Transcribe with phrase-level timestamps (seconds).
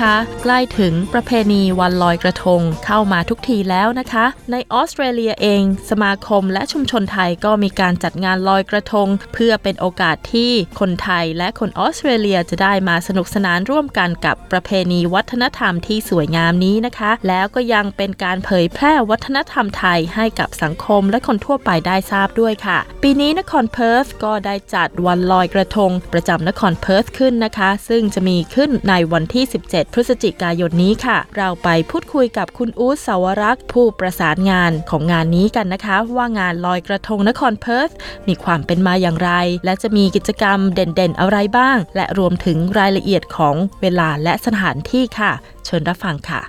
[0.00, 29.44] คะ ใกล้ถึงประเพณีวันลอยกระทงเข้ามาทุกทีแล้วนะคะ ในออสเตรเลียเอง สมาคมและชุมชนไทยก็มีการจัดงานลอยกระทง เพื่อเป็นโอกาสที่คนไทยและคนออสเตรเลียจะได้มาสนุกสนานร่วมกันกับประเพณีวัฒนธรรมที่สวยงามนี้นะคะ แล้วก็ยังเป็นการเผยแพร่วัฒนธรรมไทยให้กับสังคมและคนทั่วไปได้ทราบด้วยค่ะ ปีนี้นครเพิร์ธก็ได้จัดวันลอยกระทง ประจำนครเพิร์ธขึ้นนะคะ ซึ่งจะมีขึ้นในวันที่
[29.84, 37.90] 17 พฤศจิกายนนี้ค่ะ เราไปพูดคุยกับคุณอู๊ดสาวรักษ์ผู้ประสานงานของงานนี้กันนะคะ ว่างานลอยกระทงนครเพิร์ธ
[38.28, 39.30] มีความเป็นมาอย่างไร
[39.64, 45.32] และจะมีกิจกรรมเด่นๆ อะไรบ้าง และรวมถึงรายละเอียดของเวลาและสถานที่ค่ะ
[45.64, 46.40] เชิญรับฟังค่ะ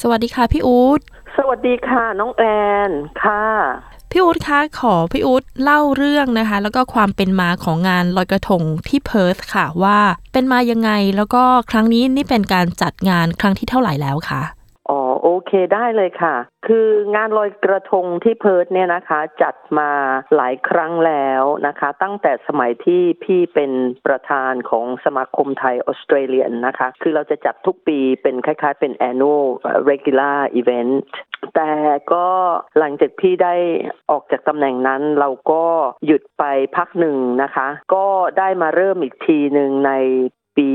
[0.00, 1.00] สวัสดีค่ะพี่อู๊ด
[1.36, 2.44] สวัสดีค่ะ น้องแอ
[2.88, 2.90] น
[3.22, 3.44] ค่ะ
[4.10, 9.98] พี่อู๊ดคะขอพี่อู๊ดเล่าเรื่องนะคะ แล้วก็ความเป็นมาของงานลอยกระทงที่เพิร์ธค่ะว่า
[10.32, 14.42] เป็นมายังไงแล้วก็ครั้งนี้นี่เป็นการจัดงานครั้งที่เท่าไหร่แล้วคะ
[15.22, 19.90] โอเคได้เลยค่ะ คืองานลอยกระทงที่เพิร์ทเนี่ยนะคะ จัดมา
[20.36, 23.72] หลายครั้งแล้วนะคะ ตั้งแต่สมัยที่พี่เป็น
[24.06, 29.46] ประธานของสมาคมไทยออสเตรเลียนนะคะ คือเราจะจัดทุกปีเป็นคล้ายๆเป็น annual
[29.90, 30.94] regular event
[31.54, 31.70] แต่
[32.12, 32.26] ก็
[32.78, 33.54] หลังจากพี่ได้
[34.10, 35.64] ออกจากตำแหน่งนั้นเราก็
[36.06, 36.44] หยุดไป
[36.76, 38.06] พักหนึ่งนะคะ ก็
[38.38, 39.92] ได้มาเริ่มอีกทีหนึ่งใน
[40.56, 40.68] ปี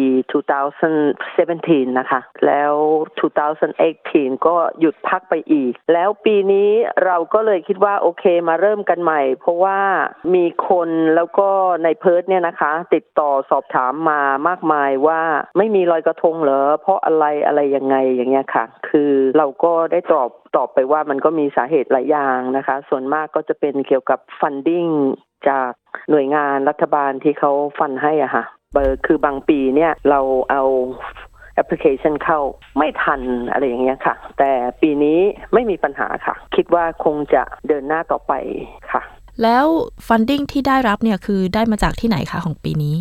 [0.74, 2.74] 2017 นะคะ แล้ว
[3.56, 6.70] 2018 ก็หยุดพักไปอีก แล้วปีนี้
[7.06, 9.80] เราก็เลยคิดว่าโอเคมาเริ่มกันใหม่ เพราะว่า
[10.36, 11.50] มีคนแล้วก็
[11.84, 15.22] ในเพิร์ดเนี่ยนะคะ ติดต่อสอบถามมามากมายว่า
[15.58, 24.92] ไม่มีลอยกระทงเหรอ เพราะอะไรอะไรยังไงอย่างเงี้ยค่ะ คือเราก็ได้ตอบตอบไปว่ามันก็มีสาเหตุหลายอย่างนะคะ ส่วนมากก็จะเป็นเกี่ยวกับ funding
[25.50, 25.72] จาก
[26.10, 28.44] หน่วยงานรัฐบาลที่เขา fund ให้อะค่ะ
[28.76, 30.20] เบอร์คือบางปีเนี่ยเรา
[30.52, 30.64] เอา
[31.56, 32.40] แอปพลิเคชันเข้า
[32.78, 33.22] ไม่ทัน
[33.52, 35.20] อะไรอย่างเงี้ยค่ะ แต่ปีนี้
[35.54, 38.34] ไม่มีปัญหาค่ะ คิดว่าคงจะเดินหน้าต่อไป
[38.92, 39.02] ค่ะ
[39.44, 39.66] แล้ว
[40.08, 42.96] funding ที่ได้รับเนี่ยคือได้มาจากที่ไหนคะของปีนี้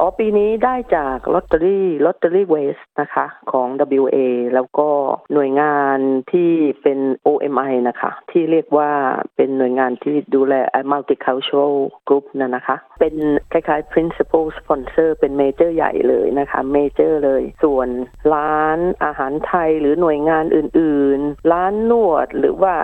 [0.00, 3.68] อ๋อปีนี้ได้จาก Lottery Lotterywest นะคะของ
[4.00, 4.18] WA
[4.54, 4.88] แล้วก็
[5.32, 5.98] หน่วยงาน
[6.32, 6.50] ที่
[6.82, 8.90] เป็น OMI นะคะ ที่เรียกว่า
[9.36, 10.54] เป็นหน่วยงานที่ดูแล
[10.92, 11.74] multicultural
[12.08, 13.14] group นะนะคะ เป็น
[13.52, 17.88] คล้ายๆ principal sponsor เป็นเมเจอร์ใหญ่เลยนะคะเมเจอร์เลย ส่วน
[18.34, 22.74] ร้านอาหารไทยหรือหน่วยงานอื่นๆ ร้านนวดหรือว่า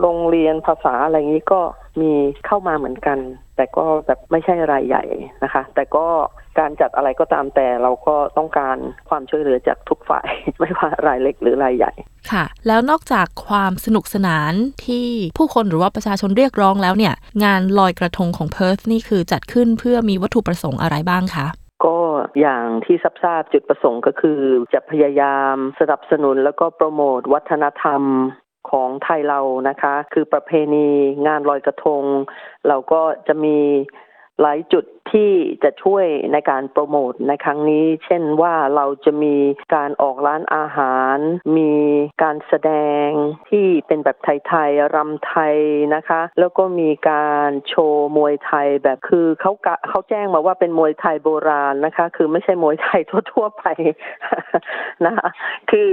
[0.00, 1.62] โรงเรียนภาษาอะไรอย่างนี้ก็
[2.00, 2.12] มี
[2.46, 3.18] เข้ามาเหมือนกัน
[3.56, 5.04] แต่ก็แบบไม่ใช่รายใหญ่
[5.44, 6.06] นะคะ แต่ก็
[6.58, 8.76] การจัดอะไรก็ตามแต่เราก็ต้องการ
[9.08, 10.28] ความช่วยเหลือจากทุกฝ่าย
[10.58, 11.92] ไม่ว่ารายเล็กหรือรายใหญ่
[12.32, 14.52] ค่ะ แล้วนอกจากความสนุกสนาน
[14.86, 15.06] ที่
[15.38, 17.14] ผู้คนหรือว่าประชาชนเรียกร้องแล้วเนี่ย
[17.44, 21.46] งานลอยกระทงของเพิร์ธนี่คือจัดขึ้นเพื่อมีวัตถุประสงค์อะไรบ้างคะ
[21.84, 21.96] ก็
[22.40, 24.40] อย่างที่ทราบๆจุดประสงค์ก็คือ
[24.74, 28.02] จะพยายามสนับสนุนแล้วก็โปรโมทวัฒนธรรม
[28.70, 30.88] ของไทยเรานะคะ คือประเพณี
[31.26, 32.02] งานลอยกระทง
[32.68, 33.58] เราก็จะมี
[34.42, 35.30] หลายจุดที่
[35.64, 39.36] จะช่วยในการโปรโมทในครั้งนี้ เช่นว่าเราจะมี
[39.74, 41.16] การออกร้านอาหาร
[41.58, 41.72] มี
[42.22, 42.72] การแสด
[43.06, 43.08] ง
[43.48, 45.56] ที่เป็นแบบไทยๆรำไทย
[45.94, 49.52] นะคะ แล้วก็มีการโชว์มวยไทยแบบคือเขา
[49.88, 53.00] เขาแจ้งมาว่าเป็นมวยไทยโบราณนะคะ คือไม่ใช่มวยไทย
[53.32, 53.64] ทั่วๆไป
[55.06, 55.28] นะคะ
[55.70, 55.92] คือ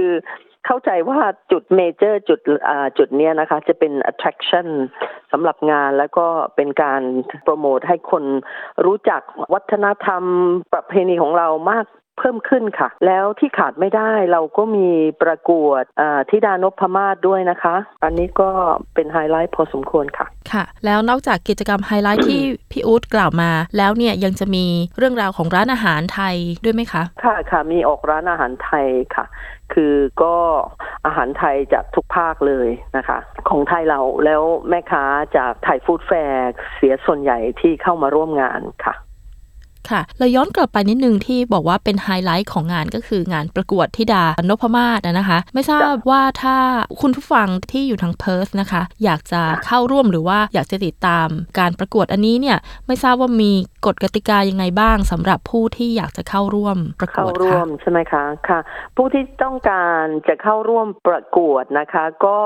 [0.66, 1.18] เข้าใจว่า
[1.52, 4.66] จุด major จุดอ่าจุดเนี้ยนะคะ จะเป็น attraction
[5.32, 6.26] สำหรับงานแล้วก็
[6.56, 7.02] เป็นการ
[7.42, 8.24] โปรโมทให้คน
[8.84, 9.22] รู้จัก
[9.54, 10.22] วัฒนธรรม
[10.72, 11.86] ประเพณีของเรามาก
[12.18, 14.88] เพิ่มขึ้นค่ะ แล้วที่ขาดไม่ได้เราก็มี
[15.22, 18.50] ประกวดอ่าธิดานพมาศด้วยนะคะ อันนี้ก็
[18.94, 22.40] เป็นไฮไลท์พอสมควรค่ะ ค่ะ แล้วนอกจากกิจกรรมไฮไลท์ที่
[22.70, 24.66] พี่อู๊ดกล่าวมา แล้วเนี่ยยังจะมี
[24.98, 29.24] เรื่องราวของร้านอาหารไทยด้วยไหมคะ ค่ะค่ะมีออกร้านอาหารไทยค่ะ
[29.74, 30.36] คือก็
[31.06, 33.18] อาหารไทยจากทุกภาคเลยนะคะ
[33.48, 35.04] ของไทยเราแล้วแม่ค้า
[35.36, 38.94] จากไทยฟู้ดแฟร์เสียส่วนใหญ่ที่เข้ามาร่วมงานค่ะ
[39.90, 46.56] ค่ะเราย้อนกลับไปนิดนึงที่บอกว่าเป็นไฮไลท์ของงานก็คืองานประกวดธิดานพมาศนะคะ ไม่ทราบว่าถ้า
[47.00, 51.28] คุณผู้ฟังที่อยู่ทางเพิร์ธนะคะ อยากจะเข้าร่วมหรือว่าอยากจะติดตาม
[51.58, 53.52] การประกวดอันนี้เนี่ยไม่ทราบว่ามี
[53.86, 58.58] กฎกติกายังไงบ้างสำหรับผู้ที่อยากจะเข้าร่วมประกวดเข้าร่วมใช่ไหมคะค่ะ
[58.96, 62.38] ผู้ที่ต้องการจะเข้าร่วมประกวดนะคะ ก็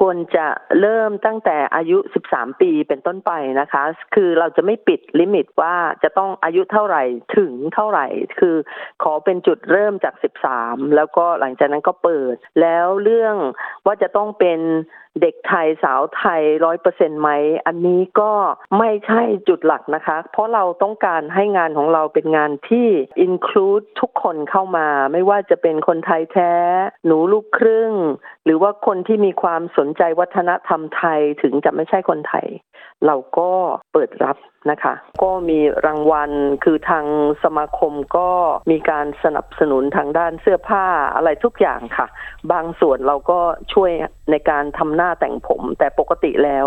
[0.00, 0.46] ควรจะ
[0.80, 1.98] เริ่มตั้งแต่อายุ
[2.30, 3.82] 13 ปีเป็นต้นไปนะคะ
[4.14, 7.02] คือเราจะไม่ปิดลิมิตว่าจะต้องอายุเท่าไหร่
[7.36, 8.06] ถึงเท่าไหร่
[8.38, 8.56] คือ
[9.02, 10.14] ขอเป็นจุดเริ่มจาก
[10.54, 13.36] 13 แล้วก็หลังจากนั้นก็เปิด แล้วเรื่อง
[13.86, 14.60] ว่าจะต้องเป็น
[15.20, 17.30] เด็กไทยสาวไทยร้อยเปอร์เซ็นไหม
[17.66, 18.32] อันนี้ก็
[18.78, 22.88] ไม่ใช่จุดหลักนะคะ เพราะเราต้องการให้งานของเราเป็นงานที่
[23.26, 26.52] include ทุกคนเข้ามา ไม่ว่าจะเป็นคนไทยแท้
[27.06, 27.92] หนูลูกครึ่ง
[28.44, 32.46] หรือว่าคนที่มีความสนนใจวัฒนธรรมไทยถึงจะไม่ใช่คนไทย
[33.06, 33.50] เราก็
[33.92, 34.36] เปิดรับ
[34.70, 36.30] นะคะ ก็มีรางวัล
[36.64, 37.04] คือทาง
[37.44, 38.30] สมาคมก็
[38.70, 42.06] มีการสนับสนุนทางด้านเสื้อผ้าอะไรทุกอย่างค่ะ
[42.52, 43.40] บางส่วนเราก็
[43.72, 43.90] ช่วย
[44.30, 46.66] ในการทำหน้าแต่งผม แต่ปกติแล้ว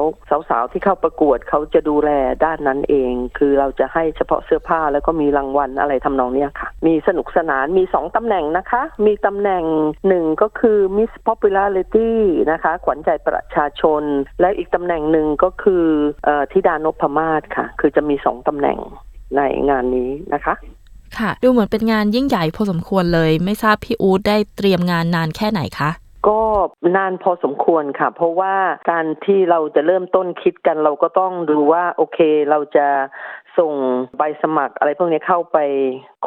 [0.49, 2.11] สาวๆที่เข้าประกวดเขาจะดูแล
[2.45, 9.63] ด้านนั้นเอง คือเราจะให้เฉพาะเสื้อผ้าแล้วก็มีรางวัลอะไรทำนองนี้ค่ะ มีสนุกสนานมีสองตำแหน่งนะคะ มีตำแหน่ง
[10.07, 12.11] หนึ่งก็คือ Miss Popularity
[12.51, 14.03] นะคะ ขวัญใจประชาชน
[14.41, 15.85] และอีกตำแหน่งหนึ่งก็คือ
[16.27, 18.77] อ,อธิดานพมาศค่ะคือจะมีสองตำแหน่ง
[19.35, 20.53] ในงานนี้นะคะ
[21.17, 25.89] ค่ะ ดูเหมือนเป็นงานยิ่งใหญ่พอสมควรเลย ไม่ทราบพี่อู๊ดได้เตรียมงานนานแค่ไหนคะ
[26.27, 26.41] ก็
[26.95, 28.53] นานพอสมควรค่ะ เพราะว่า
[28.91, 32.87] การที่เราจะเริ่มต้นคิดกันเราก็ต้องดูว่าโอเคเราจะ
[33.59, 33.73] ส่ง
[34.17, 35.57] ใบสมัครอะไรพวกนี้เข้าไป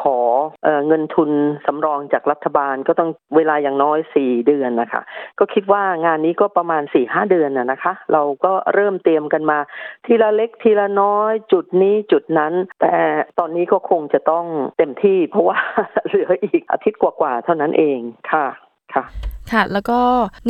[0.01, 0.17] ขอ
[0.63, 1.29] เอเงินทุน
[1.65, 5.01] สำรองจากรัฐบาลก็ต้องเวลาอย่างน้อยสี่เดือนนะคะ
[5.39, 9.59] ก็คิดว่างานนี้ก็ประมาณสี่ห้าเดือนนะนะคะ เราก็เริ่มเตรียมกันมา
[10.05, 12.95] ทีละเล็กทีละน้อยจุดนี้จุดนั้น แต่
[13.39, 14.45] ตอนนี้ก็คงจะต้อง
[14.77, 15.59] เต็มที่ เพราะว่า
[16.07, 17.99] เหลืออีกอาทิตย์กว่าๆเท่านั้นเอง
[18.31, 18.47] ค่ะ
[18.93, 19.03] ค่ะ
[19.51, 19.99] ค่ะ แล้วก็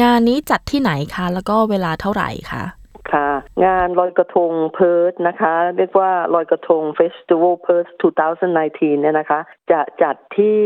[0.02, 2.64] งานนี้จัดที่ไหนคะแล้วก็เวลาเท่าไหร่คะ
[3.14, 3.30] ค่ะ
[3.66, 7.86] งานลอยกระทงเพิร์ทนะคะ เรียกว่าลอยกระทง Festival เพิร์ท
[8.44, 9.40] 2019 เนี่ยนะคะ
[9.72, 10.62] จะจัดที่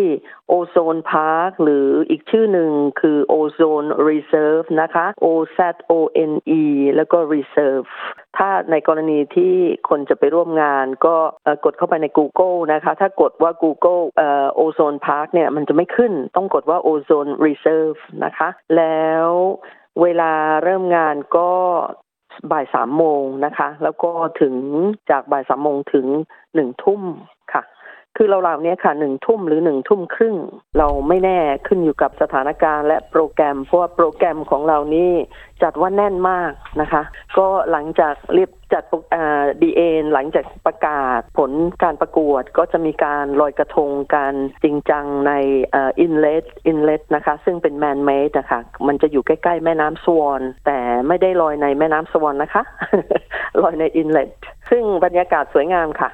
[0.47, 5.59] Ozone Park หรืออีกชื่อหนึ่งคือ Ozone Reserve นะคะ O Z
[5.91, 5.93] O
[6.31, 6.63] N E
[6.95, 7.89] แล้วก็ Reserve
[8.37, 9.55] ถ้าในกรณีที่
[9.89, 11.15] คนจะไปร่วมงานก็
[11.65, 17.93] กดเข้าไปใน Google นะคะ ถ้ากดว่า Google เอ่อ Ozone Park เนี่ยมันจะไม่ขึ้นต้องกดว่า Ozone Reserve
[18.23, 19.27] นะคะ แล้ว
[20.01, 20.31] เวลา
[20.63, 21.51] เริ่มงานก็
[22.51, 24.55] บ่ายสามโมงนะคะ แล้วก็ถึง
[25.11, 26.07] จากบ่ายสามโมงถึง
[26.55, 27.01] หนึ่งทุ่ม
[27.53, 27.63] ค่ะ
[28.17, 30.35] คือเราเหล่านี้ค่ะหนึ่งทุ่มหรือหนึ่งทุ่มครึ่ง
[30.77, 35.11] เราไม่แน่ขึ้นอยู่กับสถานการณ์และโปรแกรม เพราะว่าโปรแกรมของเรานี่
[35.63, 36.51] จัดว่าแน่นมาก
[36.81, 37.03] นะคะ
[37.37, 38.83] ก็หลังจากเรียบ จัด
[39.61, 41.51] ดีเอ็นหลังจากประกาศผล
[41.83, 44.33] การประกวดก็จะมีการลอยกระทงการ
[44.63, 45.33] จริงจังใน
[45.99, 52.63] อินเลสอินเลสนะคะ ซึ่งเป็นแมนเมดนะคะมันจะอยู่ใกล้ๆ แม่น้ำสวอนแต่ไม่ได้ลอยในแม่น้ำสวอนนะคะ
[53.61, 54.29] ลอยในอินเลส
[54.69, 56.09] ซึ่งบรรยากาศสวยงามค่ะ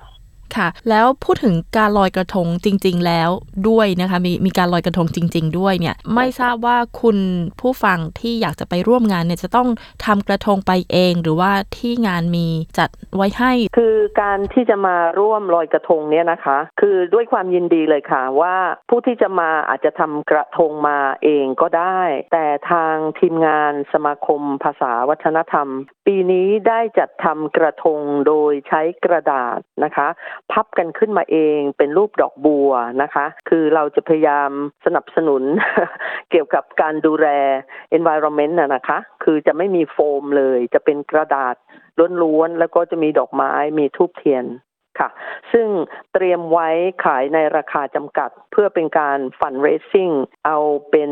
[0.58, 3.30] ค่ะ แล้วพูดถึงการลอยกระทงจริง ๆ แล้ว
[3.70, 7.18] ด้วยนะคะ มีมีการลอยกระทงจริง ๆ ด้วยเนี่ยไม่ทราบว่าคุณ
[7.62, 9.70] ผู้ฟังที่อยากจะไปร่วมงานเนี่ยจะต้อง
[10.06, 12.48] ทำกระทงไปเอง หรือว่าที่งานมี
[12.78, 18.56] จัดไว้ให้ คือการที่จะมาร่วมลอยกระทงเนี่ยนะคะ คือด้วยความยินดีเลยค่ะว่า
[18.90, 22.02] ผู้ที่จะมาอาจจะทำกระทงมาเองก็ได้
[22.34, 25.68] แต่ทางทีมงานสมาคมภาษาวัฒนธรรม
[26.08, 30.08] ปีนี้ได้จัดทำกระทงโดยใช้กระดาษนะคะ
[30.52, 34.50] พับกันขึ้นมาเองเป็นรูปดอกบัวนะคะ คือเราจะพยายาม
[34.86, 35.44] สนับสนุน
[36.32, 37.28] เกี่ยวกับการดูแล
[37.98, 41.56] environment นะนะคะ คือจะไม่มีโฟมเลย จะเป็นกระดาษ
[42.24, 44.46] ล้วนๆ แล้วก็จะมีดอกไม้มีทูบเทียน
[45.00, 45.10] ค่ะ
[45.52, 45.68] ซึ่ง
[46.14, 46.70] เตรียมไว้
[47.06, 50.10] ขายในราคาจำกัดเพื่อเป็นการฟันเรซซิ่ง
[50.46, 50.58] เอา
[50.92, 51.12] เป็น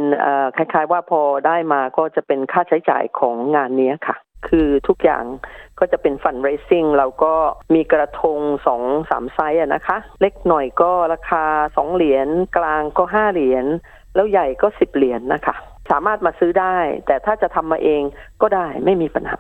[0.58, 4.16] คล้ายๆว่าพอได้มาก็จะเป็นค่าใช้จ่ายของงานนี้ค่ะ
[4.48, 5.24] คือทุกอย่าง
[5.80, 7.34] ก็จะเป็นฟันเรซิ่งเราก็
[7.74, 11.44] มีกระทงสองสามไซส์นะคะ เล็กหน่อยก็ราคา
[11.78, 12.28] สองเหรียญ
[12.58, 13.66] กลางก็ห้าเหรียญ
[14.16, 15.56] แล้วใหญ่ก็สิบเหรียญนะคะ
[15.92, 18.02] สามารถมาซื้อได้ แต่ถ้าจะทำมาเอง
[18.42, 19.40] ก็ได้ไม่มีปัญหา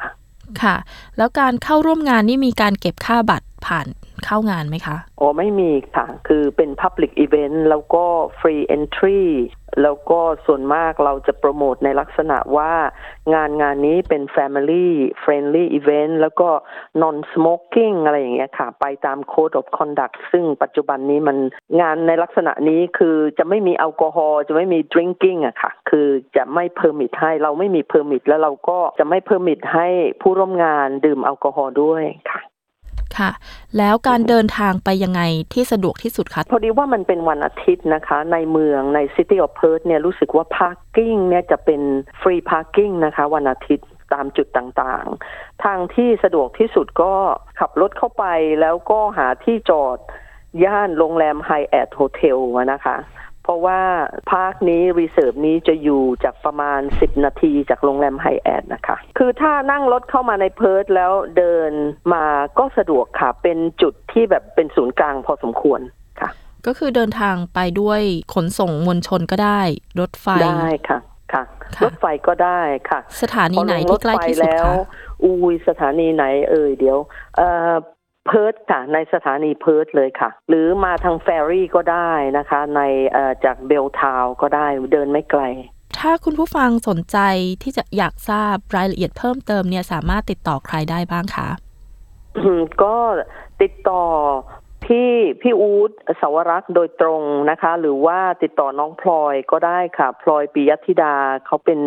[0.63, 0.75] ค่ะ
[1.17, 3.87] แล้วการเข้าร่วมงานนี่มีการเก็บค่าบัตร ผ่าน
[4.25, 8.03] เข้างานไหมคะอ๋อไม่มีค่ะ คือเป็น Public Event แล้วก็
[8.39, 9.23] Free Entry
[9.83, 12.71] แล้วก็ส่วนมากเราจะโปรโมทในลักษณะว่า
[13.33, 14.87] งานงานนี้เป็น Family
[15.23, 16.49] Friendly Event แล้วก็
[17.01, 21.37] Non Smoking อะไรอย่างเงี้ยค่ะ ไปตาม Code of Conduct ซึ่งปัจจุบันนี้มัน
[21.81, 26.07] งานในลักษณะนี้คือจะไม่มีแอลกอฮอล์จะไม่มี drinking อะค่ะ คือ
[26.37, 29.87] จะไม่ permit ให้เราไม่มี permit แล้วเราก็จะไม่ permit ให้
[30.21, 32.41] ผู้ร่วมงานดื่มแอลกอฮอล์ด้วยค่ะ
[33.17, 33.31] ค่ะ
[33.77, 35.21] แล้วการเดินทางไปยังไง
[35.53, 41.81] ที่สะดวกที่สุดคะพอดีว่ามันเป็นวันอาทิตย์นะคะ ในเมืองใน City of Perth เนี่ยรู้สึกว่า parking เนี่ยจะเป็น
[42.21, 47.13] free parking นะคะ วันอาทิตย์ตามจุดต่างๆ ทางที่สะดวกที่สุดก็
[47.59, 48.25] ขับรถเข้าไป
[48.61, 49.97] แล้วก็หาที่จอด
[50.65, 52.95] ย่านโรงแรม Hyatt Hotel อะนะคะ
[53.47, 53.81] เพราะว่า
[54.31, 61.71] park นี้ reserve นี้จะอยู่จากประมาณ 10 นาทีจากโรงแรมไฮแอดนะคะ คือถ้านั่งรถเข้ามาในเพิร์ทแล้วเดิน
[62.13, 62.25] มา
[62.59, 65.81] ก็สะดวกค่ะ เป็นจุดที่แบบเป็นศูนย์กลางพอสมควร
[66.21, 66.29] ค่ะ
[66.65, 68.01] ก็คือเดินทางไปด้วย
[68.33, 69.61] ขนส่งมวลชนก็ได้
[69.99, 70.99] รถไฟได้ค่ะ
[71.33, 71.43] ค่ะ
[71.75, 74.75] ค่ะรถไฟก็ได้ค่ะ สถานีไหนพอลงรที่ถใกล้ไฟที่สุดแล้วคะ
[75.23, 76.97] อุ้ยสถานีไหนเอ่ยเดี๋ยว
[77.37, 77.73] เอ่อ
[78.27, 82.81] เพิร์ทค่ะ ในสถานีเพิร์ทเลยค่ะ หรือมาทางแฟรี่ก็ได้นะคะ ใน
[83.11, 85.41] เอ่อจากเบลทาวก็ได้เดินไม่ไกล
[85.99, 87.17] ถ้าคุณผู้ฟังสนใจ
[87.63, 91.49] ที่จะอยากทราบรายละเอียดเพิ่มเติมเนี่ยสามารถติดต่อใครได้บ้างคะ
[92.37, 92.95] อืมก็
[93.61, 94.03] ติดต่อ
[94.85, 95.91] พี่พี่อูด
[96.21, 101.15] สาวรักษ์โดยตรงนะคะ หรือว่าติดต่อน้องพลอยก็ได้ค่ะพลอยปิยธิดา
[101.45, 101.79] เขาเป็น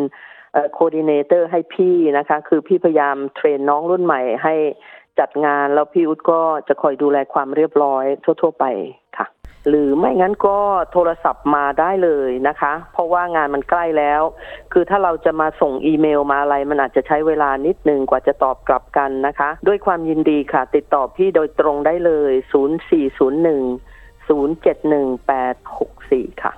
[0.73, 4.55] coordinator ให้พี่นะคะ คือพี่พยายาม train น้องรุ่นใหม่ให้
[5.19, 8.65] จัดงานแล้วพี่อูดก็จะคอยดูแลความเรียบร้อยทั่ว ๆ ไป
[9.19, 9.27] ค่ะ
[9.69, 10.59] หรือไม่งั้นก็
[10.93, 14.23] โทรศัพท์มาได้เลยนะคะ เพราะว่างานมันใกล้แล้ว
[14.73, 22.45] คือถ้าเราจะมาส่งอีเมลมาอะไร มันอาจจะใช้เวลานิดนึงกว่าจะตอบกลับกันนะคะ ด้วยความยินดีค่ะ ติดต่อพี่โดยตรงได้เลย 0401
[24.31, 26.53] 071864 ค่ะ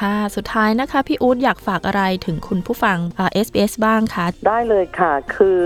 [0.00, 5.60] ค่ะ สุดท้ายนะคะ พี่อู๊ดอยากฝากอะไรถึงคุณผู้ฟังอ่า SBS บ้างคะได้เลยค่ะ คือ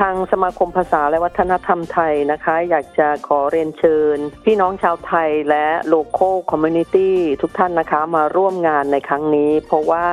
[0.00, 10.06] ทางสมาคมภาษาและวัฒนธรรมไทยนะคะ อยากจะขอเรียนเชิญ พี่น้องชาวไทยและ local community ทุกท่านนะคะมาร่วมงานในครั้งนี้ เพราะว่า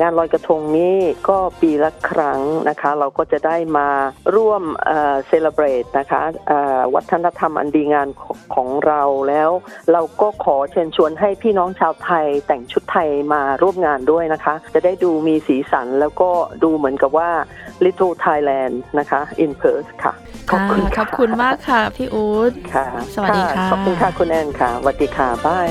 [0.00, 0.96] งานลอยกระทงนี้
[1.28, 3.88] ก็ปีละครั้งนะคะ เราก็จะได้มา
[4.34, 4.62] ร่วม
[5.26, 6.22] celebrate นะคะ
[6.94, 8.08] วัฒนธรรมอันดีงาม
[8.54, 9.50] ของเราแล้ว
[9.92, 16.30] เราก็ขอเชิญชวนให้พี่น้องชาวไทยแต่งชุดไทยมาร่วมงานด้วยนะคะ จะได้ดูมีสีสันแล้วก็
[16.62, 17.30] ดูเหมือนกับว่า
[17.84, 20.12] Little Thailand นะคะ in Perth ค่ะ
[20.50, 25.68] ขอบคุณขค่ะอบคุณมากค่ะ พี่อู๊ดค่ะ สวัสดีค่ะ ขอบคุณค่ะ คุณแอนค่ะสวัสดีค่ะบาย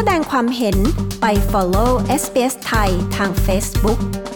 [0.00, 0.78] แสดงความเห็น
[1.20, 1.90] ไป follow
[2.22, 4.27] SBS ไทยทาง Facebook